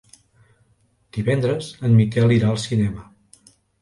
[1.17, 3.05] Divendres en Miquel irà al cinema.